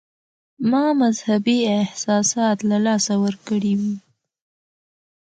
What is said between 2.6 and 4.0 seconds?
له لاسه ورکړي وي.